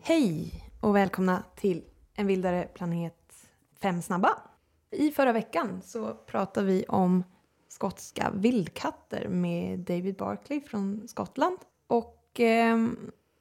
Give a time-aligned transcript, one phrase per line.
[0.00, 3.14] Hej och välkomna till En vildare planet
[3.82, 4.38] Fem snabba.
[4.90, 7.24] I förra veckan så pratade vi om
[7.68, 11.58] skotska vildkatter med David Barkley från Skottland.
[11.86, 12.78] Och eh,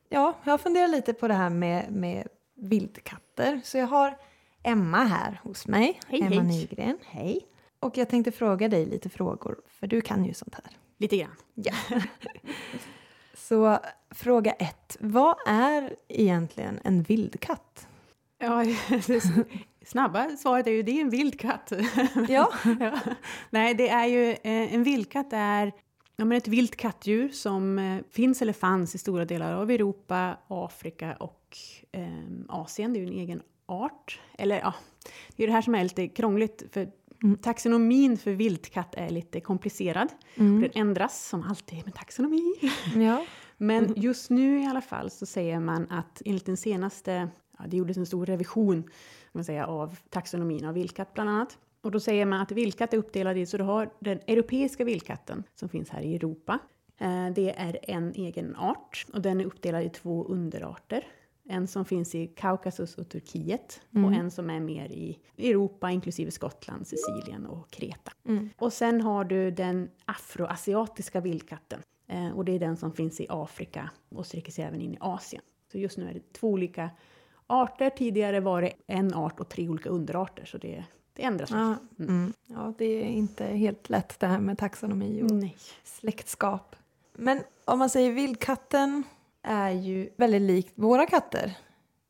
[0.09, 3.61] ja, jag har funderat lite på det här med, med vildkatter.
[3.63, 4.17] Så jag har
[4.63, 5.99] Emma här hos mig.
[6.07, 6.43] Hej, Emma hej.
[6.43, 6.97] Nygren.
[7.05, 7.47] Hej.
[7.79, 10.77] Och jag tänkte fråga dig lite frågor, för du kan ju sånt här.
[10.97, 11.35] Lite grann.
[11.53, 11.73] Ja.
[13.47, 13.79] Så
[14.11, 14.97] fråga ett.
[14.99, 17.87] Vad är egentligen en vildkatt?
[18.37, 18.63] Ja,
[19.07, 19.21] det
[19.85, 21.71] snabba svaret är ju det är en vildkatt.
[22.29, 22.51] Ja.
[22.79, 22.99] ja.
[23.49, 25.71] Nej, det är ju eh, en vildkatt är
[26.15, 30.37] ja, men ett vilt kattdjur som eh, finns eller fanns i stora delar av Europa,
[30.47, 31.57] Afrika och
[31.91, 32.07] eh,
[32.49, 32.93] Asien.
[32.93, 34.19] Det är ju en egen art.
[34.37, 34.73] Eller ja,
[35.35, 36.63] det är det här som är lite krångligt.
[36.71, 36.91] För
[37.41, 40.07] Taxonomin för vildkatt är lite komplicerad.
[40.35, 42.53] Den ändras som alltid med taxonomi.
[42.95, 43.25] Ja.
[43.57, 47.77] Men just nu i alla fall så säger man att enligt den senaste, ja, det
[47.77, 48.83] gjordes en stor revision
[49.35, 51.57] man säga, av taxonomin av vildkatt bland annat.
[51.81, 55.43] Och då säger man att vildkatt är uppdelad i, så du har den europeiska vildkatten
[55.55, 56.59] som finns här i Europa.
[56.97, 61.03] Eh, Det är en egen art och den är uppdelad i två underarter.
[61.47, 66.31] En som finns i Kaukasus och Turkiet och en som är mer i Europa inklusive
[66.31, 68.11] Skottland, Sicilien och Kreta.
[68.57, 71.81] Och sen har du den afroasiatiska vildkatten.
[72.07, 74.97] Eh, och det är den som finns i Afrika och sträcker sig även in i
[74.99, 75.41] Asien.
[75.71, 76.89] Så just nu är det två olika
[77.47, 77.89] arter.
[77.89, 81.51] Tidigare var det en art och tre olika underarter, så det, det ändras.
[81.51, 82.33] Ja, mm.
[82.45, 85.57] ja, det är inte helt lätt det här med taxonomi och Nej.
[85.83, 86.75] släktskap.
[87.13, 89.03] Men om man säger vildkatten
[89.45, 91.57] är ju väldigt likt våra katter.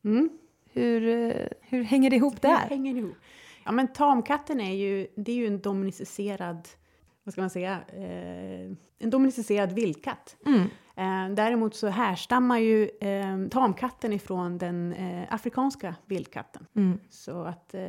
[0.06, 0.30] Mm.
[0.72, 2.58] Hur, eh, hur hänger det ihop Hur där?
[2.58, 3.16] hänger det ihop?
[3.66, 6.68] Ja, men tamkatten är ju, det är ju en domesticerad,
[7.24, 10.36] vad ska man säga, eh, en domesticerad vildkatt.
[10.46, 10.62] Mm.
[10.98, 16.66] Eh, däremot så härstammar ju eh, tamkatten ifrån den eh, afrikanska vildkatten.
[16.76, 17.00] Mm.
[17.10, 17.82] Så att eh,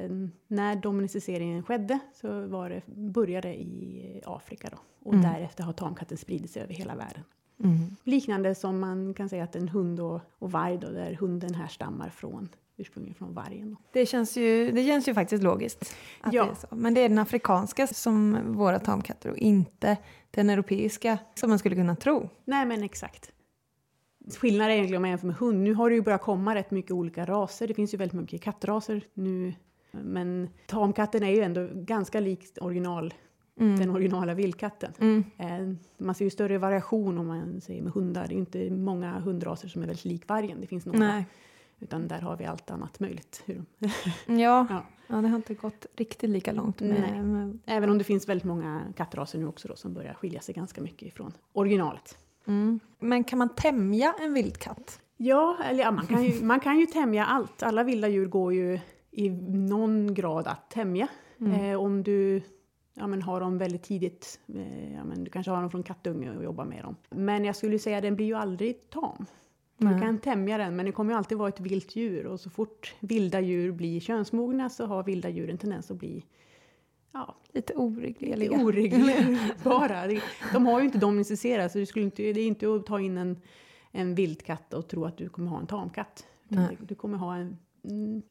[0.49, 4.79] när domesticeringen skedde så var det, började i Afrika då.
[5.09, 5.33] Och Mm.
[5.33, 7.23] därefter har tamkatten spridit sig över hela världen.
[7.65, 7.97] Mm.
[8.05, 12.09] Liknande som man kan säga att en hund och, och varg då, där hunden härstammar
[12.09, 13.77] från ursprungligen från vargen.
[13.93, 15.95] Det, känns ju, det känns ju faktiskt logiskt.
[16.25, 16.31] Ja.
[16.31, 16.77] det är så.
[16.77, 19.97] Men det är den afrikanska som våra tamkatter och inte
[20.31, 22.29] den europeiska som man skulle kunna tro.
[22.45, 23.33] Nej men exakt.
[24.39, 25.63] Skillnaden är egentligen om man jämför med hund.
[25.63, 27.69] Nu har det ju börjat komma rätt mycket olika raser.
[27.69, 29.55] Det finns ju väldigt mycket kattraser nu.
[29.91, 33.15] Men tamkatten är ju ändå ganska lik original,
[33.59, 34.93] den originala vildkatten.
[35.01, 35.25] Mm.
[35.39, 38.27] Eh, Man ser ju större variation om man säger med hundar.
[38.29, 40.61] Det är inte många hundraser som är väldigt lik vargen.
[40.61, 40.99] Det finns några.
[40.99, 41.27] Nej.
[41.81, 43.43] Utan där har vi allt annat möjligt.
[43.47, 43.87] Ja,
[44.27, 44.67] Ja.
[45.07, 46.81] ja, det har inte gått riktigt lika långt.
[46.81, 47.23] Med, Nej.
[47.23, 50.55] med, Även om det finns väldigt många kattraser nu också då, som börjar skilja sig
[50.55, 52.19] ganska mycket ifrån originalet.
[52.47, 52.81] mm.
[52.99, 55.01] Men kan man tämja en vildkatt?
[55.17, 57.63] Ja, eller ja, man, kan ju, man kan ju tämja allt.
[57.63, 58.79] Alla vilda djur går ju
[59.11, 59.31] i
[59.69, 61.09] någon grad att tämja.
[61.61, 62.43] Eh, om du
[62.99, 66.37] ja, men har dem väldigt tidigt, eh, ja, men du kanske har dem från kattunge
[66.37, 66.97] och jobbar med dem.
[67.11, 69.27] Men jag skulle säga att den blir ju aldrig tam.
[69.79, 70.01] Du Nej.
[70.01, 72.27] kan tämja den, men det kommer ju alltid vara ett vilt djur.
[72.27, 76.25] Och så fort vilda djur blir könsmogna så har vilda djur en tendens att bli
[77.13, 78.65] ja, Lite lite oreglerliga.
[78.65, 80.21] oreglerbara.
[80.53, 83.19] De har ju inte domesticerats, så du skulle inte, det är inte att ta in
[83.19, 83.41] en,
[83.93, 86.27] en vildkatt och tro att du kommer ha en tamkatt.
[86.89, 87.57] Du kommer ha en, mm,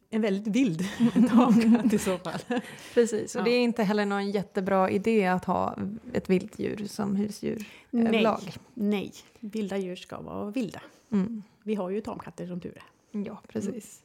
[0.09, 0.85] en väldigt vild
[1.29, 2.39] tamkatt i så fall.
[2.93, 3.45] Precis, och Ja.
[3.45, 5.77] det är inte heller någon jättebra idé att ha
[6.13, 8.39] ett vilt djur som husdjur Nej, överlag.
[8.73, 10.81] nej, vilda djur ska vara vilda.
[11.11, 11.43] Mm.
[11.63, 13.19] Vi har ju tamkatter som tur är.
[13.25, 14.01] Ja, precis.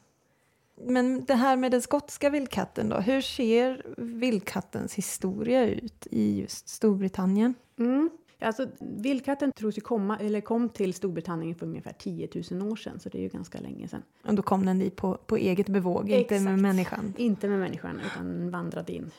[0.84, 6.68] Men det här med den skotska vildkatten då, hur ser vildkattens historia ut i just
[6.68, 7.54] Storbritannien?
[7.78, 8.10] Mm.
[8.40, 13.00] Alltså, vildkatten tros ju komma, eller kom till Storbritannien för ungefär 10 000 år sedan,
[13.00, 14.02] så det är ju ganska länge sedan.
[14.26, 16.62] Och då kom den dit på, på eget bevåg, inte med Exakt.
[16.62, 17.14] människan.
[17.16, 19.10] Inte med människan, utan vandrade in.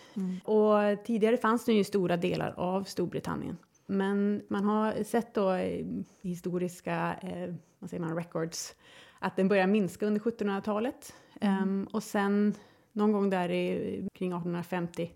[0.43, 3.57] Och tidigare fanns det ju stora delar av Storbritannien.
[3.85, 8.75] Men man har sett då i historiska eh, vad säger man, records
[9.19, 11.13] att den börjar minska under 1700-talet.
[11.41, 12.53] Ehm, och sen
[12.91, 15.09] någon gång där i, kring 1850 eh,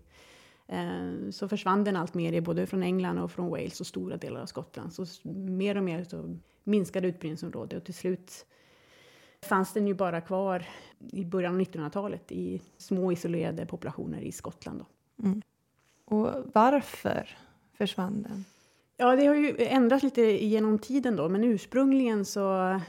[1.30, 4.46] så försvann den allt mer både från England och från Wales och stora delar av
[4.46, 4.92] Skottland.
[4.92, 8.46] Så mer och mer så minskade utbredningsområdet och till slut
[9.42, 10.66] fanns den ju bara kvar
[11.12, 14.78] i början av 1900-talet i små isolerade populationer i Skottland.
[14.78, 14.86] Då.
[16.04, 17.38] Och varför
[17.72, 18.44] försvann den?
[18.96, 22.80] Ja, det har ju ändrats lite genom tiden då, men ursprungligen så,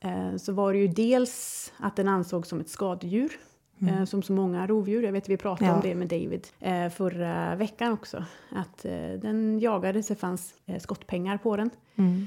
[0.00, 3.38] eh, så var det ju dels att den ansågs som ett skadedjur,
[3.80, 5.02] eh, som så många rovdjur.
[5.02, 5.74] Jag vet vi pratade Ja.
[5.76, 8.24] om det med David eh, förra veckan också.
[8.50, 8.92] Att eh,
[9.22, 11.70] den jagades, det fanns skottpengar på den.
[11.96, 12.26] Mm.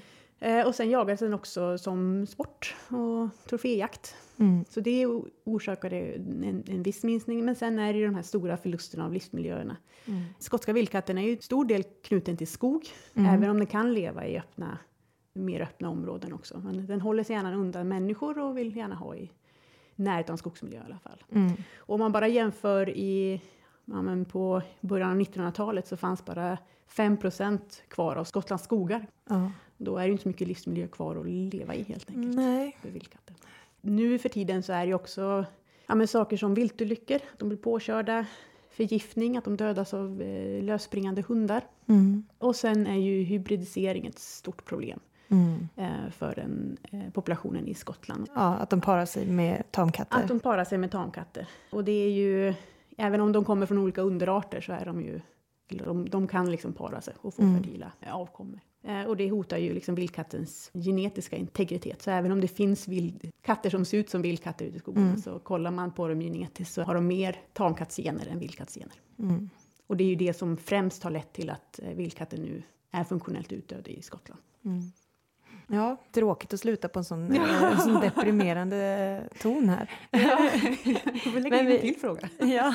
[0.67, 4.15] Och sen jagades den också som sport och troféjakt.
[4.39, 4.65] Mm.
[4.69, 5.05] Så det
[5.43, 7.45] orsakade en, en viss minskning.
[7.45, 9.77] Men sen är det ju de här stora förlusterna av livsmiljöerna.
[10.05, 10.21] Mm.
[10.39, 13.33] Skotska vildkatten är ju stor del knuten till skog, Mm.
[13.33, 14.77] även om den kan leva i öppna,
[15.33, 16.57] mer öppna områden också.
[16.65, 19.31] Men den håller sig gärna undan människor och vill gärna ha i
[20.29, 21.23] av skogsmiljö i alla fall.
[21.31, 21.51] Mm.
[21.77, 23.41] Och om man bara jämför i,
[23.85, 26.57] ja, men på början av 1900-talet så fanns bara
[26.89, 29.07] 5% kvar av Skottlands skogar.
[29.29, 29.51] Ja.
[29.77, 32.77] Då är det inte så mycket livsmiljö kvar att leva i helt enkelt Nej.
[32.81, 33.35] för vildkatten.
[33.81, 35.45] Nu för tiden så är det också
[35.87, 38.25] ja, men saker som viltolyckor, de blir påkörda,
[38.69, 41.63] förgiftning, att de dödas av eh, lösspringande hundar.
[41.85, 42.23] Mm.
[42.37, 45.67] Och sen är ju hybridisering ett stort problem Mm.
[45.75, 48.29] eh, för den, eh, populationen i Skottland.
[48.35, 50.17] Ja, att de parar sig med tamkatter.
[50.17, 51.47] Att de parar sig med tamkatter.
[51.71, 52.53] Och det är ju,
[52.97, 55.21] även om de kommer från olika underarter så är de ju,
[55.67, 57.63] de, de kan liksom para sig och få Mm.
[57.63, 58.59] fertila avkommor.
[58.83, 62.01] Eh, och det hotar ju liksom vildkattens genetiska integritet.
[62.01, 65.03] Så även om det finns vild, katter som ser ut som vildkatter ute i skogen
[65.03, 65.17] Mm.
[65.17, 68.93] så kollar man på dem genetiskt så har de mer tamkattsgener än vildkattsgener.
[69.19, 69.49] Mm.
[69.87, 73.51] Och det är ju det som främst har lett till att vildkatten nu är funktionellt
[73.51, 74.41] utdöd i Skottland.
[74.65, 74.81] Mm.
[75.67, 79.89] Ja, tråkigt att sluta på en sån, eh, en sån deprimerande ton här.
[80.11, 82.29] Jag får lägga in en till fråga.
[82.39, 82.73] Ja.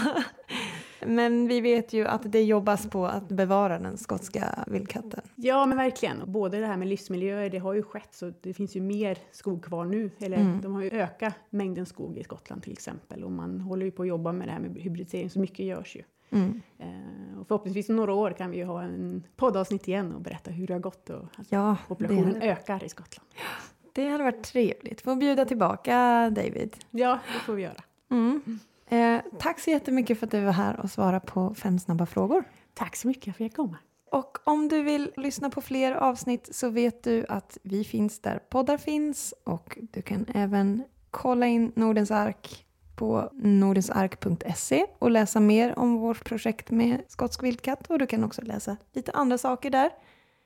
[1.06, 5.20] Men vi vet ju att det jobbas på att bevara den skotska vildkatten.
[5.36, 6.22] Ja, men verkligen.
[6.32, 9.64] Både det här med livsmiljöer, det har ju skett så det finns ju mer skog
[9.64, 10.10] kvar nu.
[10.18, 10.60] Eller Mm.
[10.60, 13.24] de har ju ökat mängden skog i Skottland till exempel.
[13.24, 15.96] Och man håller ju på att jobba med det här med hybridisering, så mycket görs
[15.96, 16.02] ju.
[16.32, 16.62] Mm.
[16.78, 20.50] Eh, och förhoppningsvis om några år kan vi ju ha en poddavsnitt igen och berätta
[20.50, 23.28] hur det har gått och att Ja, populationen det, ökar i Skottland.
[23.92, 25.00] det hade varit trevligt.
[25.00, 25.92] Får bjuda tillbaka
[26.30, 26.76] David.
[26.90, 27.82] Ja, det får vi göra.
[28.10, 28.58] Mm.
[28.88, 32.44] Eh, tack så jättemycket för att du var här och svarade på fem snabba frågor.
[32.74, 33.76] Tack så mycket för att jag fick komma.
[34.10, 38.38] Och om du vill lyssna på fler avsnitt så vet du att vi finns där
[38.38, 42.66] poddar finns och du kan även kolla in Nordens ark
[43.02, 48.42] på nordensark.se och läsa mer om vårt projekt med skotsk vildkatt och du kan också
[48.42, 49.90] läsa lite andra saker där.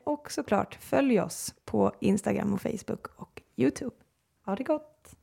[0.04, 3.96] Och såklart följ oss på Instagram och Facebook och Youtube.
[4.46, 5.16] Ha det gott!